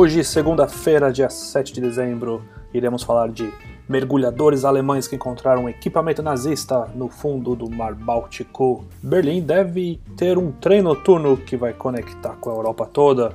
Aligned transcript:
Hoje, 0.00 0.22
segunda-feira, 0.22 1.10
dia 1.10 1.28
7 1.28 1.72
de 1.72 1.80
dezembro, 1.80 2.44
iremos 2.72 3.02
falar 3.02 3.30
de 3.30 3.52
mergulhadores 3.88 4.64
alemães 4.64 5.08
que 5.08 5.16
encontraram 5.16 5.68
equipamento 5.68 6.22
nazista 6.22 6.88
no 6.94 7.08
fundo 7.08 7.56
do 7.56 7.68
Mar 7.68 7.96
Báltico. 7.96 8.84
Berlim 9.02 9.42
deve 9.42 10.00
ter 10.16 10.38
um 10.38 10.52
trem 10.52 10.82
noturno 10.82 11.36
que 11.36 11.56
vai 11.56 11.72
conectar 11.72 12.36
com 12.36 12.48
a 12.48 12.54
Europa 12.54 12.86
toda. 12.86 13.32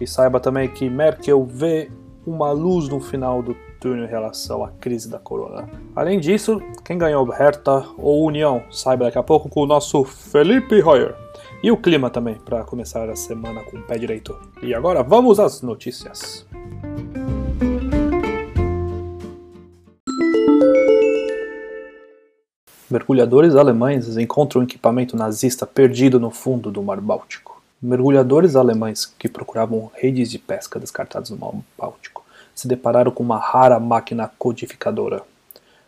E 0.00 0.04
saiba 0.04 0.40
também 0.40 0.68
que 0.68 0.90
Merkel 0.90 1.46
vê 1.46 1.88
uma 2.26 2.50
luz 2.50 2.88
no 2.88 2.98
final 2.98 3.40
do 3.40 3.56
túnel 3.80 4.04
em 4.04 4.08
relação 4.08 4.64
à 4.64 4.70
crise 4.72 5.08
da 5.08 5.20
corona. 5.20 5.70
Além 5.94 6.18
disso, 6.18 6.60
quem 6.84 6.98
ganhou 6.98 7.24
Hertha 7.26 7.86
ou 7.96 8.26
União, 8.26 8.60
saiba 8.72 9.04
daqui 9.04 9.18
a 9.18 9.22
pouco 9.22 9.48
com 9.48 9.60
o 9.60 9.66
nosso 9.66 10.02
Felipe 10.02 10.80
Royer. 10.80 11.21
E 11.62 11.70
o 11.70 11.76
clima 11.76 12.10
também, 12.10 12.34
para 12.34 12.64
começar 12.64 13.08
a 13.08 13.14
semana 13.14 13.62
com 13.62 13.76
o 13.76 13.82
pé 13.82 13.96
direito. 13.96 14.36
E 14.60 14.74
agora 14.74 15.00
vamos 15.00 15.38
às 15.38 15.62
notícias. 15.62 16.44
Mergulhadores 22.90 23.54
alemães 23.54 24.16
encontram 24.16 24.64
equipamento 24.64 25.16
nazista 25.16 25.64
perdido 25.64 26.18
no 26.18 26.32
fundo 26.32 26.68
do 26.68 26.82
Mar 26.82 27.00
Báltico. 27.00 27.62
Mergulhadores 27.80 28.56
alemães 28.56 29.06
que 29.06 29.28
procuravam 29.28 29.88
redes 29.94 30.32
de 30.32 30.40
pesca 30.40 30.80
descartadas 30.80 31.30
no 31.30 31.36
Mar 31.36 31.54
Báltico 31.78 32.24
se 32.54 32.66
depararam 32.66 33.12
com 33.12 33.22
uma 33.22 33.38
rara 33.38 33.78
máquina 33.78 34.30
codificadora. 34.36 35.22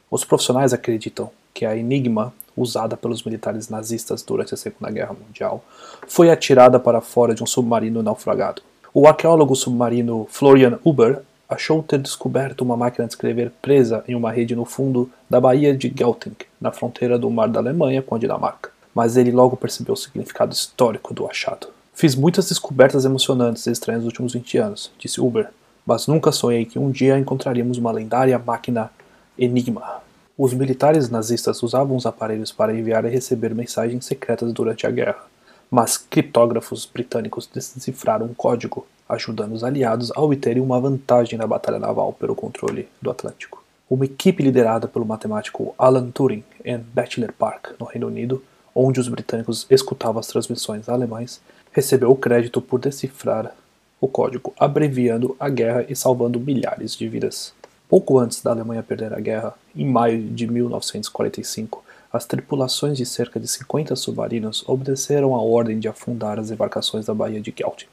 Os 0.08 0.24
profissionais 0.24 0.72
acreditam 0.72 1.30
que 1.52 1.66
a 1.66 1.76
Enigma, 1.76 2.32
usada 2.56 2.96
pelos 2.96 3.22
militares 3.22 3.68
nazistas 3.68 4.22
durante 4.22 4.54
a 4.54 4.56
Segunda 4.56 4.90
Guerra 4.90 5.14
Mundial, 5.14 5.64
foi 6.06 6.30
atirada 6.30 6.78
para 6.78 7.00
fora 7.00 7.34
de 7.34 7.42
um 7.42 7.46
submarino 7.46 8.02
naufragado. 8.02 8.62
O 8.92 9.08
arqueólogo 9.08 9.56
submarino 9.56 10.26
Florian 10.30 10.78
Huber 10.84 11.22
achou 11.48 11.82
ter 11.82 11.98
descoberto 11.98 12.62
uma 12.62 12.76
máquina 12.76 13.06
de 13.06 13.12
escrever 13.12 13.50
presa 13.60 14.04
em 14.06 14.14
uma 14.14 14.30
rede 14.30 14.54
no 14.54 14.64
fundo 14.64 15.10
da 15.28 15.40
Baía 15.40 15.76
de 15.76 15.92
Gelting, 15.94 16.36
na 16.60 16.72
fronteira 16.72 17.18
do 17.18 17.30
mar 17.30 17.48
da 17.48 17.60
Alemanha 17.60 18.02
com 18.02 18.14
a 18.14 18.18
Dinamarca. 18.18 18.70
Mas 18.94 19.16
ele 19.16 19.32
logo 19.32 19.56
percebeu 19.56 19.94
o 19.94 19.96
significado 19.96 20.52
histórico 20.52 21.12
do 21.12 21.26
achado. 21.26 21.68
Fiz 21.92 22.14
muitas 22.14 22.48
descobertas 22.48 23.04
emocionantes 23.04 23.66
e 23.66 23.70
estranhas 23.70 24.02
nos 24.02 24.12
últimos 24.12 24.32
20 24.32 24.58
anos, 24.58 24.90
disse 24.98 25.20
Uber, 25.20 25.48
mas 25.86 26.06
nunca 26.06 26.32
sonhei 26.32 26.64
que 26.64 26.78
um 26.78 26.90
dia 26.90 27.18
encontraríamos 27.18 27.78
uma 27.78 27.92
lendária 27.92 28.38
máquina 28.38 28.90
Enigma. 29.38 30.03
Os 30.36 30.52
militares 30.52 31.08
nazistas 31.08 31.62
usavam 31.62 31.96
os 31.96 32.06
aparelhos 32.06 32.50
para 32.50 32.74
enviar 32.74 33.04
e 33.04 33.08
receber 33.08 33.54
mensagens 33.54 34.04
secretas 34.04 34.52
durante 34.52 34.84
a 34.84 34.90
guerra, 34.90 35.24
mas 35.70 35.96
criptógrafos 35.96 36.84
britânicos 36.92 37.46
decifraram 37.46 38.26
um 38.26 38.34
código 38.34 38.84
ajudando 39.08 39.52
os 39.52 39.62
aliados 39.62 40.10
a 40.10 40.20
obterem 40.20 40.60
uma 40.60 40.80
vantagem 40.80 41.38
na 41.38 41.46
batalha 41.46 41.78
naval 41.78 42.12
pelo 42.12 42.34
controle 42.34 42.88
do 43.00 43.12
Atlântico. 43.12 43.62
Uma 43.88 44.06
equipe 44.06 44.42
liderada 44.42 44.88
pelo 44.88 45.06
matemático 45.06 45.72
Alan 45.78 46.10
Turing 46.10 46.42
em 46.64 46.78
Bachelor 46.78 47.32
Park, 47.32 47.78
no 47.78 47.86
Reino 47.86 48.08
Unido, 48.08 48.42
onde 48.74 48.98
os 48.98 49.06
britânicos 49.06 49.68
escutavam 49.70 50.18
as 50.18 50.26
transmissões 50.26 50.88
alemães, 50.88 51.40
recebeu 51.70 52.10
o 52.10 52.16
crédito 52.16 52.60
por 52.60 52.80
decifrar 52.80 53.54
o 54.00 54.08
código, 54.08 54.52
abreviando 54.58 55.36
a 55.38 55.48
guerra 55.48 55.86
e 55.88 55.94
salvando 55.94 56.40
milhares 56.40 56.96
de 56.96 57.08
vidas. 57.08 57.54
Pouco 57.88 58.18
antes 58.18 58.42
da 58.42 58.50
Alemanha 58.50 58.82
perder 58.82 59.12
a 59.12 59.20
guerra, 59.20 59.54
em 59.76 59.86
maio 59.86 60.22
de 60.30 60.46
1945, 60.46 61.84
as 62.12 62.24
tripulações 62.24 62.96
de 62.96 63.04
cerca 63.04 63.38
de 63.38 63.46
50 63.46 63.94
submarinos 63.96 64.64
obedeceram 64.66 65.34
a 65.34 65.42
ordem 65.42 65.78
de 65.78 65.88
afundar 65.88 66.38
as 66.38 66.50
embarcações 66.50 67.06
da 67.06 67.14
Baía 67.14 67.40
de 67.40 67.52
Gelting, 67.56 67.88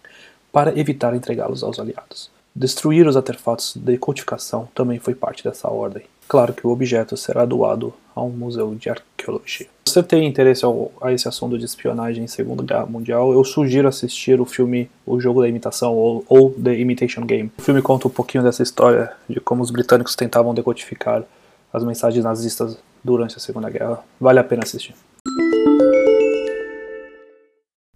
para 0.51 0.77
evitar 0.79 1.13
entregá-los 1.13 1.63
aos 1.63 1.79
aliados. 1.79 2.29
Destruir 2.55 3.07
os 3.07 3.15
artefatos 3.15 3.77
de 3.77 3.97
codificação 3.97 4.67
também 4.75 4.99
foi 4.99 5.15
parte 5.15 5.43
dessa 5.43 5.69
ordem. 5.69 6.03
Claro 6.27 6.53
que 6.53 6.67
o 6.67 6.69
objeto 6.69 7.15
será 7.15 7.45
doado 7.45 7.93
a 8.15 8.21
um 8.21 8.29
museu 8.29 8.75
de 8.75 8.89
arqueologia. 8.89 9.67
Se 9.85 9.93
você 9.93 10.03
tem 10.03 10.27
interesse 10.27 10.63
a 11.01 11.11
esse 11.11 11.27
assunto 11.27 11.57
de 11.57 11.65
espionagem 11.65 12.23
em 12.23 12.27
Segunda 12.27 12.63
Guerra 12.63 12.85
Mundial, 12.85 13.33
eu 13.33 13.43
sugiro 13.43 13.87
assistir 13.87 14.39
o 14.39 14.45
filme 14.45 14.89
O 15.05 15.19
Jogo 15.19 15.41
da 15.41 15.47
Imitação 15.47 15.93
ou, 15.93 16.25
ou 16.27 16.51
The 16.51 16.77
Imitation 16.77 17.25
Game. 17.25 17.51
O 17.57 17.61
filme 17.61 17.81
conta 17.81 18.07
um 18.07 18.11
pouquinho 18.11 18.43
dessa 18.43 18.63
história 18.63 19.11
de 19.29 19.39
como 19.39 19.63
os 19.63 19.71
britânicos 19.71 20.15
tentavam 20.15 20.53
decodificar 20.53 21.23
as 21.73 21.83
mensagens 21.83 22.23
nazistas 22.23 22.77
durante 23.03 23.37
a 23.37 23.39
Segunda 23.39 23.69
Guerra. 23.69 23.99
Vale 24.19 24.39
a 24.39 24.43
pena 24.43 24.63
assistir. 24.63 24.93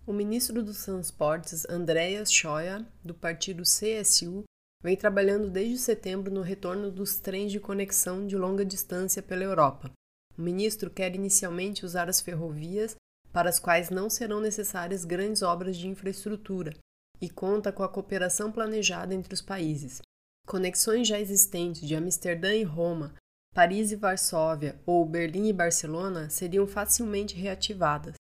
O 0.08 0.14
ministro 0.14 0.62
dos 0.62 0.86
Transportes, 0.86 1.66
Andreas 1.68 2.32
Scheuer, 2.32 2.86
do 3.04 3.16
partido 3.16 3.64
CSU, 3.64 4.44
vem 4.84 4.96
trabalhando 4.96 5.50
desde 5.50 5.80
setembro 5.80 6.32
no 6.32 6.42
retorno 6.42 6.92
dos 6.92 7.18
trens 7.18 7.52
de 7.52 7.60
conexão 7.60 8.28
de 8.28 8.38
longa 8.38 8.64
distância 8.64 9.24
pela 9.24 9.44
Europa. 9.44 9.92
O 10.38 10.42
ministro 10.44 10.92
quer 10.92 11.16
inicialmente 11.16 11.84
usar 11.84 12.08
as 12.08 12.22
ferrovias, 12.22 12.96
para 13.34 13.50
as 13.50 13.58
quais 13.58 13.90
não 13.90 14.08
serão 14.08 14.40
necessárias 14.40 15.04
grandes 15.04 15.42
obras 15.42 15.76
de 15.76 15.88
infraestrutura, 15.88 16.76
e 17.20 17.28
conta 17.28 17.72
com 17.72 17.82
a 17.82 17.90
cooperação 17.90 18.52
planejada 18.52 19.16
entre 19.16 19.34
os 19.34 19.42
países. 19.42 20.04
Conexões 20.46 21.08
já 21.08 21.20
existentes 21.20 21.82
de 21.82 21.96
Amsterdã 21.96 22.54
e 22.54 22.64
Roma, 22.64 23.16
Paris 23.56 23.92
e 23.92 23.96
Varsóvia 23.96 24.80
ou 24.86 25.04
Berlim 25.04 25.48
e 25.48 25.54
Barcelona 25.54 26.30
seriam 26.30 26.68
facilmente 26.68 27.36
reativadas. 27.36 28.14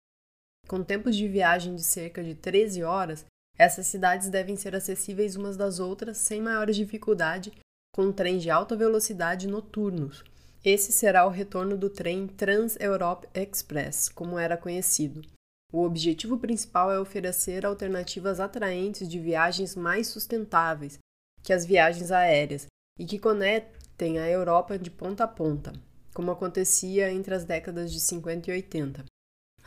Com 0.68 0.84
tempos 0.84 1.16
de 1.16 1.28
viagem 1.28 1.76
de 1.76 1.84
cerca 1.84 2.24
de 2.24 2.34
13 2.34 2.84
horas, 2.84 3.26
essas 3.58 3.88
cidades 3.88 4.30
devem 4.30 4.56
ser 4.56 4.76
acessíveis 4.76 5.36
umas 5.36 5.56
das 5.56 5.80
outras 5.80 6.18
sem 6.18 6.42
maiores 6.42 6.76
dificuldade, 6.76 7.53
com 7.94 8.12
trens 8.12 8.44
de 8.44 8.50
alta 8.50 8.76
velocidade 8.76 9.48
noturnos. 9.48 10.24
Esse 10.64 10.92
será 10.92 11.26
o 11.26 11.30
retorno 11.30 11.78
do 11.78 11.90
trem 11.90 12.28
Trans-Europe 12.28 13.28
Express, 13.34 14.09
como 14.09 14.40
era 14.40 14.58
conhecido. 14.58 15.22
O 15.72 15.84
objetivo 15.84 16.38
principal 16.38 16.92
é 16.92 17.00
oferecer 17.00 17.66
alternativas 17.66 18.40
atraentes 18.40 19.08
de 19.08 19.20
viagens 19.20 19.76
mais 19.76 20.08
sustentáveis 20.08 20.97
que 21.44 21.53
as 21.53 21.66
viagens 21.66 22.12
aéreas 22.12 22.66
e 22.97 23.06
que 23.06 23.20
conectem 23.20 24.18
a 24.18 24.28
Europa 24.28 24.80
de 24.80 24.90
ponta 24.90 25.26
a 25.26 25.28
ponta, 25.28 25.72
como 26.14 26.32
acontecia 26.32 27.12
entre 27.12 27.36
as 27.36 27.44
décadas 27.44 27.92
de 27.92 28.00
50 28.00 28.50
e 28.50 28.53
80. 28.53 29.06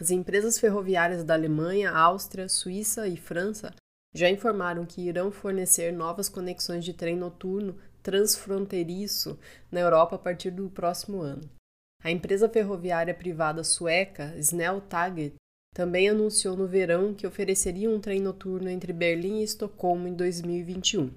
As 0.00 0.10
empresas 0.10 0.58
ferroviárias 0.58 1.24
da 1.24 1.34
Alemanha, 1.34 1.90
Áustria, 1.90 2.48
Suíça 2.48 3.08
e 3.08 3.16
França 3.16 3.74
já 4.14 4.30
informaram 4.30 4.86
que 4.86 5.02
irão 5.02 5.30
fornecer 5.30 5.92
novas 5.92 6.28
conexões 6.28 6.84
de 6.84 6.92
trem 6.94 7.16
noturno 7.16 7.76
transfronteiriço 8.02 9.38
na 9.70 9.80
Europa 9.80 10.16
a 10.16 10.18
partir 10.18 10.50
do 10.50 10.70
próximo 10.70 11.20
ano. 11.20 11.50
A 12.02 12.10
empresa 12.10 12.48
ferroviária 12.48 13.12
privada 13.12 13.64
sueca 13.64 14.34
Snelltaget 14.36 15.34
também 15.74 16.08
anunciou 16.08 16.56
no 16.56 16.66
verão 16.66 17.12
que 17.12 17.26
ofereceria 17.26 17.90
um 17.90 18.00
trem 18.00 18.20
noturno 18.20 18.68
entre 18.70 18.92
Berlim 18.92 19.40
e 19.40 19.44
Estocolmo 19.44 20.08
em 20.08 20.14
2021. 20.14 21.12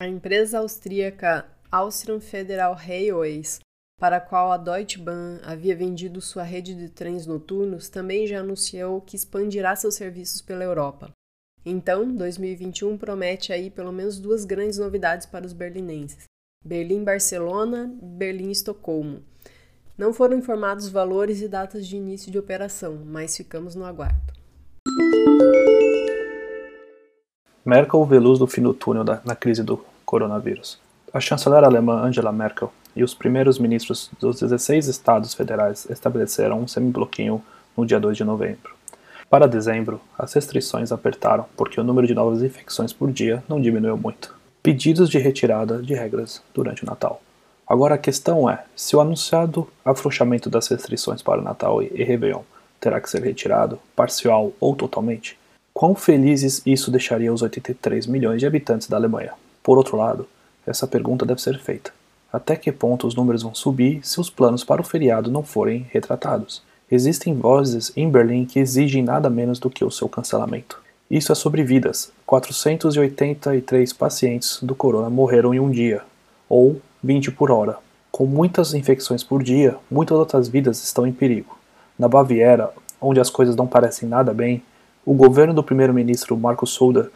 A 0.00 0.06
empresa 0.06 0.60
austríaca 0.60 1.46
Austrian 1.70 2.20
Federal 2.20 2.74
Railways 2.74 3.60
para 4.00 4.16
a 4.16 4.20
qual 4.20 4.50
a 4.50 4.56
Deutsche 4.56 4.98
Bahn 4.98 5.38
havia 5.44 5.76
vendido 5.76 6.22
sua 6.22 6.42
rede 6.42 6.74
de 6.74 6.88
trens 6.88 7.26
noturnos, 7.26 7.90
também 7.90 8.26
já 8.26 8.40
anunciou 8.40 9.02
que 9.02 9.14
expandirá 9.14 9.76
seus 9.76 9.94
serviços 9.94 10.40
pela 10.40 10.64
Europa. 10.64 11.10
Então, 11.66 12.10
2021 12.10 12.96
promete 12.96 13.52
aí 13.52 13.68
pelo 13.68 13.92
menos 13.92 14.18
duas 14.18 14.46
grandes 14.46 14.78
novidades 14.78 15.26
para 15.26 15.44
os 15.44 15.52
berlinenses: 15.52 16.24
Berlim-Barcelona 16.64 17.92
Berlim-Estocolmo. 18.02 19.22
Não 19.98 20.14
foram 20.14 20.38
informados 20.38 20.88
valores 20.88 21.42
e 21.42 21.48
datas 21.48 21.86
de 21.86 21.98
início 21.98 22.32
de 22.32 22.38
operação, 22.38 22.98
mas 23.04 23.36
ficamos 23.36 23.74
no 23.74 23.84
aguardo. 23.84 24.32
Merkel 27.62 28.06
vê 28.06 28.18
luz 28.18 28.38
do 28.38 28.46
fim 28.46 28.62
do 28.62 28.72
túnel 28.72 29.04
da, 29.04 29.20
na 29.26 29.36
crise 29.36 29.62
do 29.62 29.84
coronavírus. 30.06 30.80
A 31.12 31.20
chanceler 31.20 31.62
alemã 31.62 32.00
Angela 32.00 32.32
Merkel 32.32 32.72
e 32.94 33.04
os 33.04 33.14
primeiros 33.14 33.58
ministros 33.58 34.10
dos 34.18 34.40
16 34.40 34.86
estados 34.88 35.34
federais 35.34 35.86
estabeleceram 35.90 36.60
um 36.60 36.68
semibloquinho 36.68 37.42
no 37.76 37.86
dia 37.86 38.00
2 38.00 38.16
de 38.16 38.24
novembro. 38.24 38.74
Para 39.28 39.46
dezembro, 39.46 40.00
as 40.18 40.32
restrições 40.32 40.90
apertaram 40.90 41.46
porque 41.56 41.80
o 41.80 41.84
número 41.84 42.06
de 42.06 42.14
novas 42.14 42.42
infecções 42.42 42.92
por 42.92 43.12
dia 43.12 43.42
não 43.48 43.60
diminuiu 43.60 43.96
muito. 43.96 44.34
pedidos 44.62 45.08
de 45.08 45.18
retirada 45.18 45.80
de 45.80 45.94
regras 45.94 46.42
durante 46.52 46.82
o 46.82 46.86
Natal. 46.86 47.22
Agora 47.66 47.94
a 47.94 47.98
questão 47.98 48.50
é: 48.50 48.64
se 48.74 48.96
o 48.96 49.00
anunciado 49.00 49.68
afrouxamento 49.84 50.50
das 50.50 50.66
restrições 50.66 51.22
para 51.22 51.40
o 51.40 51.44
Natal 51.44 51.82
e 51.82 52.02
Réveillon 52.02 52.42
terá 52.80 53.00
que 53.00 53.08
ser 53.08 53.22
retirado, 53.22 53.78
parcial 53.94 54.52
ou 54.58 54.74
totalmente, 54.74 55.38
quão 55.72 55.94
felizes 55.94 56.60
isso 56.66 56.90
deixaria 56.90 57.32
os 57.32 57.42
83 57.42 58.06
milhões 58.06 58.40
de 58.40 58.46
habitantes 58.46 58.88
da 58.88 58.96
Alemanha? 58.96 59.32
Por 59.62 59.78
outro 59.78 59.96
lado, 59.96 60.26
essa 60.66 60.86
pergunta 60.86 61.24
deve 61.24 61.40
ser 61.40 61.58
feita. 61.60 61.92
Até 62.32 62.54
que 62.56 62.70
ponto 62.70 63.06
os 63.06 63.14
números 63.14 63.42
vão 63.42 63.54
subir 63.54 64.00
se 64.06 64.20
os 64.20 64.30
planos 64.30 64.62
para 64.62 64.80
o 64.80 64.84
feriado 64.84 65.30
não 65.30 65.42
forem 65.42 65.86
retratados? 65.90 66.62
Existem 66.90 67.34
vozes 67.34 67.92
em 67.96 68.08
Berlim 68.10 68.44
que 68.44 68.58
exigem 68.58 69.02
nada 69.02 69.28
menos 69.28 69.58
do 69.58 69.70
que 69.70 69.84
o 69.84 69.90
seu 69.90 70.08
cancelamento. 70.08 70.80
Isso 71.10 71.32
é 71.32 71.34
sobre 71.34 71.64
vidas. 71.64 72.12
483 72.26 73.92
pacientes 73.92 74.58
do 74.62 74.74
corona 74.74 75.10
morreram 75.10 75.52
em 75.52 75.58
um 75.58 75.70
dia, 75.70 76.02
ou 76.48 76.80
20 77.02 77.32
por 77.32 77.50
hora. 77.50 77.78
Com 78.12 78.26
muitas 78.26 78.74
infecções 78.74 79.24
por 79.24 79.42
dia, 79.42 79.76
muitas 79.90 80.16
outras 80.16 80.48
vidas 80.48 80.82
estão 80.84 81.06
em 81.06 81.12
perigo. 81.12 81.58
Na 81.98 82.08
Baviera, 82.08 82.70
onde 83.00 83.18
as 83.18 83.30
coisas 83.30 83.56
não 83.56 83.66
parecem 83.66 84.08
nada 84.08 84.32
bem, 84.32 84.62
o 85.04 85.14
governo 85.14 85.54
do 85.54 85.64
primeiro-ministro 85.64 86.36
Marcos 86.36 86.74
Söder 86.74 87.10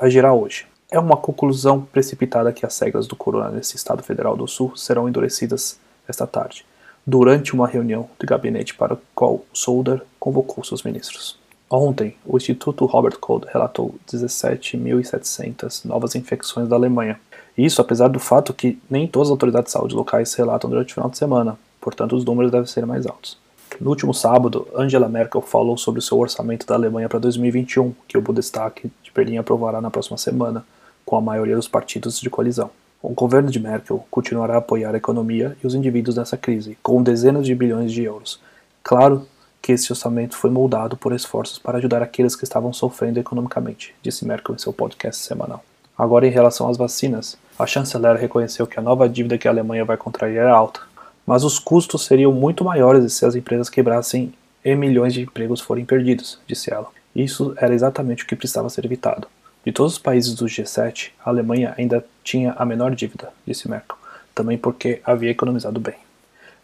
agirá 0.00 0.32
hoje. 0.32 0.66
É 0.90 0.98
uma 1.00 1.16
conclusão 1.16 1.80
precipitada 1.82 2.52
que 2.52 2.64
as 2.64 2.78
regras 2.78 3.06
do 3.06 3.16
corona 3.16 3.50
nesse 3.50 3.74
estado 3.74 4.02
federal 4.02 4.36
do 4.36 4.46
sul 4.46 4.76
serão 4.76 5.08
endurecidas 5.08 5.78
esta 6.06 6.26
tarde 6.26 6.64
durante 7.06 7.54
uma 7.54 7.68
reunião 7.68 8.08
de 8.18 8.26
gabinete 8.26 8.74
para 8.74 8.94
a 8.94 8.98
qual 9.14 9.44
Solder 9.52 10.02
convocou 10.18 10.64
seus 10.64 10.82
ministros. 10.82 11.38
Ontem, 11.70 12.16
o 12.24 12.36
Instituto 12.36 12.84
Robert 12.84 13.18
Koch 13.18 13.46
relatou 13.52 13.94
17.700 14.08 15.84
novas 15.84 16.14
infecções 16.14 16.68
da 16.68 16.76
Alemanha. 16.76 17.18
Isso 17.56 17.80
apesar 17.80 18.08
do 18.08 18.20
fato 18.20 18.52
que 18.52 18.78
nem 18.88 19.06
todas 19.06 19.28
as 19.28 19.32
autoridades 19.32 19.66
de 19.66 19.72
saúde 19.72 19.94
locais 19.94 20.34
relatam 20.34 20.70
durante 20.70 20.90
o 20.90 20.94
final 20.94 21.10
de 21.10 21.18
semana, 21.18 21.58
portanto 21.80 22.14
os 22.14 22.24
números 22.24 22.52
devem 22.52 22.66
ser 22.66 22.86
mais 22.86 23.06
altos. 23.06 23.38
No 23.80 23.90
último 23.90 24.14
sábado, 24.14 24.68
Angela 24.74 25.08
Merkel 25.08 25.40
falou 25.40 25.76
sobre 25.76 25.98
o 25.98 26.02
seu 26.02 26.18
orçamento 26.18 26.66
da 26.66 26.74
Alemanha 26.74 27.08
para 27.08 27.18
2021, 27.18 27.92
que 28.06 28.16
o 28.16 28.22
Bundestag 28.22 28.90
de 29.02 29.12
Berlim 29.14 29.38
aprovará 29.38 29.80
na 29.80 29.90
próxima 29.90 30.16
semana, 30.16 30.64
com 31.06 31.16
a 31.16 31.20
maioria 31.20 31.56
dos 31.56 31.68
partidos 31.68 32.20
de 32.20 32.28
coalizão. 32.28 32.70
O 33.00 33.10
governo 33.10 33.50
de 33.50 33.60
Merkel 33.60 34.04
continuará 34.10 34.54
a 34.54 34.58
apoiar 34.58 34.92
a 34.92 34.98
economia 34.98 35.56
e 35.62 35.66
os 35.66 35.74
indivíduos 35.74 36.16
nessa 36.16 36.36
crise, 36.36 36.76
com 36.82 37.02
dezenas 37.02 37.46
de 37.46 37.54
bilhões 37.54 37.92
de 37.92 38.02
euros. 38.02 38.40
Claro 38.82 39.26
que 39.62 39.72
esse 39.72 39.92
orçamento 39.92 40.36
foi 40.36 40.50
moldado 40.50 40.96
por 40.96 41.12
esforços 41.12 41.58
para 41.58 41.78
ajudar 41.78 42.02
aqueles 42.02 42.34
que 42.34 42.44
estavam 42.44 42.72
sofrendo 42.72 43.20
economicamente, 43.20 43.94
disse 44.02 44.26
Merkel 44.26 44.54
em 44.54 44.58
seu 44.58 44.72
podcast 44.72 45.22
semanal. 45.24 45.64
Agora, 45.96 46.26
em 46.26 46.30
relação 46.30 46.68
às 46.68 46.76
vacinas, 46.76 47.38
a 47.58 47.66
chanceler 47.66 48.16
reconheceu 48.16 48.66
que 48.66 48.78
a 48.78 48.82
nova 48.82 49.08
dívida 49.08 49.38
que 49.38 49.48
a 49.48 49.50
Alemanha 49.50 49.84
vai 49.84 49.96
contrair 49.96 50.38
é 50.38 50.48
alta, 50.48 50.80
mas 51.26 51.42
os 51.42 51.58
custos 51.58 52.04
seriam 52.04 52.32
muito 52.32 52.64
maiores 52.64 53.12
se 53.12 53.24
as 53.24 53.34
empresas 53.34 53.70
quebrassem 53.70 54.32
e 54.64 54.74
milhões 54.74 55.14
de 55.14 55.22
empregos 55.22 55.60
forem 55.60 55.84
perdidos, 55.84 56.40
disse 56.46 56.72
ela. 56.72 56.88
Isso 57.14 57.54
era 57.56 57.74
exatamente 57.74 58.24
o 58.24 58.26
que 58.26 58.36
precisava 58.36 58.68
ser 58.68 58.84
evitado. 58.84 59.28
De 59.66 59.72
todos 59.72 59.94
os 59.94 59.98
países 59.98 60.32
do 60.32 60.46
G7, 60.46 61.10
a 61.24 61.28
Alemanha 61.28 61.74
ainda 61.76 62.06
tinha 62.22 62.52
a 62.52 62.64
menor 62.64 62.94
dívida, 62.94 63.32
disse 63.44 63.68
Merkel, 63.68 63.96
também 64.32 64.56
porque 64.56 65.00
havia 65.04 65.32
economizado 65.32 65.80
bem. 65.80 65.96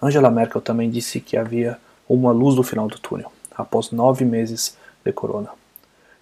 Angela 0.01 0.31
Merkel 0.31 0.61
também 0.61 0.89
disse 0.89 1.19
que 1.19 1.37
havia 1.37 1.79
uma 2.09 2.31
luz 2.31 2.55
no 2.55 2.63
final 2.63 2.87
do 2.87 3.01
túnel, 3.01 3.33
após 3.57 3.91
nove 3.91 4.25
meses 4.25 4.77
de 5.05 5.13
corona. 5.13 5.49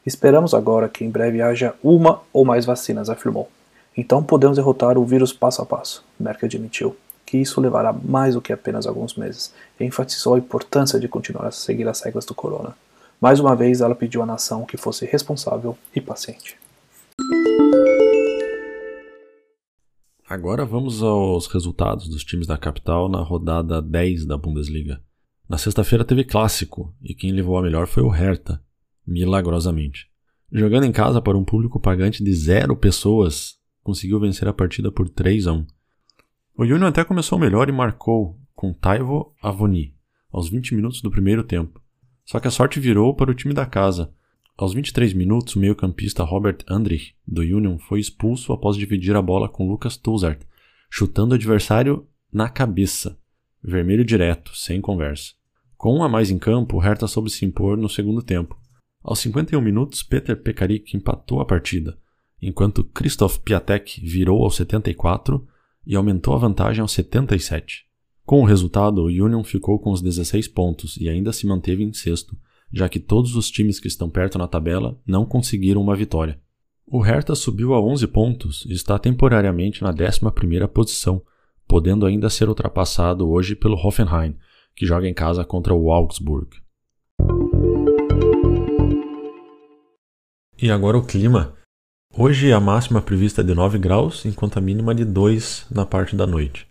Esperamos 0.07 0.55
agora 0.55 0.89
que 0.89 1.05
em 1.05 1.11
breve 1.11 1.43
haja 1.43 1.75
uma 1.83 2.23
ou 2.33 2.47
mais 2.47 2.65
vacinas, 2.65 3.11
afirmou. 3.11 3.51
Então 3.95 4.23
podemos 4.23 4.57
derrotar 4.57 4.97
o 4.97 5.05
vírus 5.05 5.35
passo 5.35 5.61
a 5.61 5.67
passo, 5.67 6.03
Merkel 6.19 6.47
admitiu 6.47 6.97
que 7.27 7.37
isso 7.37 7.61
levará 7.61 7.93
mais 7.93 8.35
do 8.35 8.41
que 8.41 8.55
apenas 8.55 8.87
alguns 8.87 9.17
meses 9.17 9.53
e 9.79 9.85
enfatizou 9.85 10.35
a 10.35 10.39
importância 10.39 10.99
de 10.99 11.09
continuar 11.09 11.47
a 11.47 11.51
seguir 11.51 11.87
as 11.87 12.01
regras 12.01 12.25
do 12.25 12.35
corona. 12.35 12.75
Mais 13.21 13.39
uma 13.39 13.55
vez, 13.55 13.83
ela 13.83 13.95
pediu 13.95 14.23
à 14.23 14.27
nação 14.27 14.65
que 14.65 14.79
fosse 14.79 15.05
responsável 15.05 15.77
e 15.95 16.01
paciente. 16.01 16.59
Agora 20.31 20.65
vamos 20.65 21.03
aos 21.03 21.49
resultados 21.49 22.09
dos 22.09 22.23
times 22.23 22.47
da 22.47 22.57
capital 22.57 23.09
na 23.09 23.19
rodada 23.19 23.83
10 23.83 24.27
da 24.27 24.39
Bundesliga. 24.39 25.03
Na 25.49 25.59
sexta-feira 25.59 26.05
teve 26.05 26.23
clássico 26.23 26.95
e 27.03 27.17
quem 27.17 27.33
levou 27.33 27.59
a 27.59 27.63
melhor 27.63 27.89
foi 27.89 28.05
o 28.05 28.09
Hertha, 28.09 28.63
milagrosamente. 29.05 30.07
Jogando 30.53 30.85
em 30.85 30.93
casa 30.93 31.21
para 31.21 31.37
um 31.37 31.45
público 31.45 31.81
pagante 31.81 32.23
de 32.23 32.33
zero 32.33 32.77
pessoas, 32.77 33.57
conseguiu 33.83 34.21
vencer 34.21 34.47
a 34.47 34.53
partida 34.53 34.93
por 34.93 35.09
3 35.09 35.49
a 35.49 35.53
1. 35.53 35.67
O 36.59 36.63
Union 36.63 36.87
até 36.87 37.03
começou 37.03 37.37
melhor 37.37 37.69
e 37.69 37.73
marcou 37.73 38.39
com 38.55 38.73
Taivo 38.73 39.35
Avoni 39.43 39.97
aos 40.31 40.49
20 40.49 40.77
minutos 40.77 41.03
do 41.03 41.11
primeiro 41.11 41.43
tempo. 41.43 41.83
Só 42.25 42.39
que 42.39 42.47
a 42.47 42.53
sorte 42.53 42.79
virou 42.79 43.17
para 43.17 43.33
o 43.33 43.35
time 43.35 43.53
da 43.53 43.67
casa, 43.67 44.15
aos 44.61 44.75
23 44.75 45.15
minutos, 45.15 45.57
o 45.57 45.59
meio-campista 45.59 46.23
Robert 46.23 46.59
Andrich, 46.69 47.15
do 47.27 47.41
Union, 47.41 47.79
foi 47.79 47.99
expulso 47.99 48.53
após 48.53 48.77
dividir 48.77 49.17
a 49.17 49.23
bola 49.23 49.49
com 49.49 49.67
Lucas 49.67 49.97
Tuzart, 49.97 50.43
chutando 50.91 51.33
o 51.33 51.35
adversário 51.35 52.07
na 52.31 52.47
cabeça. 52.47 53.19
Vermelho 53.65 54.05
direto, 54.05 54.55
sem 54.55 54.79
conversa. 54.79 55.33
Com 55.79 55.97
um 55.97 56.05
a 56.05 56.11
mais 56.11 56.31
em 56.31 56.39
campo, 56.39 56.79
Hertha 56.79 57.07
soube 57.07 57.31
se 57.31 57.47
impor 57.47 57.79
no 57.79 57.89
segundo 57.89 58.21
tempo. 58.21 58.55
Aos 59.03 59.21
51 59.21 59.63
minutos, 59.63 60.03
Peter 60.03 60.37
Pekarik 60.37 60.95
empatou 60.95 61.41
a 61.41 61.47
partida, 61.47 61.99
enquanto 62.43 62.85
Christoph 62.85 63.39
Piatek 63.39 63.99
virou 64.07 64.45
aos 64.45 64.57
74 64.57 65.43
e 65.87 65.97
aumentou 65.97 66.35
a 66.35 66.39
vantagem 66.39 66.83
aos 66.83 66.93
77. 66.93 67.87
Com 68.27 68.43
o 68.43 68.45
resultado, 68.45 69.01
o 69.01 69.07
Union 69.07 69.43
ficou 69.43 69.79
com 69.79 69.91
os 69.91 70.03
16 70.03 70.49
pontos 70.49 70.99
e 70.99 71.09
ainda 71.09 71.33
se 71.33 71.47
manteve 71.47 71.83
em 71.83 71.95
sexto, 71.95 72.37
já 72.73 72.89
que 72.89 73.01
todos 73.01 73.37
os 73.37 73.51
times 73.51 73.81
que 73.81 73.89
estão 73.89 74.09
perto 74.09 74.39
na 74.39 74.47
tabela 74.47 74.99
não 75.07 75.25
conseguiram 75.25 75.81
uma 75.81 75.97
vitória. 75.97 76.41
O 76.87 77.01
Hertha 77.01 77.35
subiu 77.35 77.73
a 77.75 77.81
11 77.81 78.07
pontos 78.09 78.65
e 78.67 78.73
está 78.73 78.99
temporariamente 78.99 79.83
na 79.83 79.93
11ª 79.93 80.67
posição, 80.69 81.23
podendo 81.67 82.05
ainda 82.05 82.29
ser 82.29 82.49
ultrapassado 82.49 83.31
hoje 83.31 83.55
pelo 83.55 83.77
Hoffenheim, 83.77 84.37
que 84.75 84.85
joga 84.85 85.09
em 85.09 85.15
casa 85.15 85.45
contra 85.45 85.73
o 85.75 85.93
Augsburg. 85.93 86.49
E 90.61 90.71
agora 90.71 90.99
o 90.99 91.07
clima. 91.07 91.55
Hoje 92.13 92.53
a 92.53 92.59
máxima 92.59 93.01
prevista 93.01 93.41
é 93.41 93.45
de 93.45 93.55
9 93.55 93.79
graus, 93.79 94.25
enquanto 94.25 94.59
a 94.59 94.61
mínima 94.61 94.95
de 94.95 95.05
2 95.05 95.67
na 95.71 95.87
parte 95.87 96.17
da 96.17 96.27
noite. 96.27 96.67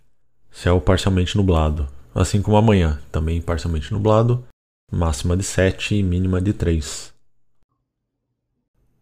Céu 0.50 0.80
parcialmente 0.80 1.36
nublado, 1.36 1.88
assim 2.14 2.42
como 2.42 2.56
amanhã, 2.56 3.00
também 3.10 3.40
parcialmente 3.40 3.92
nublado, 3.92 4.44
máxima 4.90 5.36
de 5.36 5.42
7 5.42 5.96
e 5.96 6.02
mínima 6.02 6.40
de 6.40 6.52
3. 6.52 7.12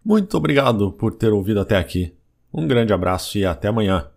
Muito 0.04 0.36
obrigado 0.36 0.92
por 0.92 1.14
ter 1.14 1.32
ouvido 1.32 1.60
até 1.60 1.76
aqui. 1.76 2.14
Um 2.52 2.66
grande 2.66 2.92
abraço 2.92 3.38
e 3.38 3.44
até 3.44 3.68
amanhã. 3.68 4.08